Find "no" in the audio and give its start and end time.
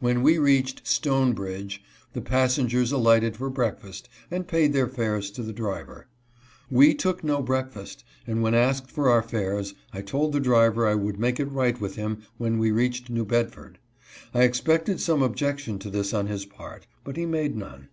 7.22-7.40